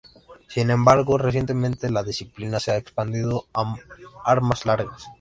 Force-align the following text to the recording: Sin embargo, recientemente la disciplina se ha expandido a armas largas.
Sin 0.47 0.71
embargo, 0.71 1.19
recientemente 1.19 1.91
la 1.91 2.01
disciplina 2.01 2.59
se 2.59 2.71
ha 2.71 2.77
expandido 2.77 3.45
a 3.53 3.75
armas 4.25 4.65
largas. 4.65 5.07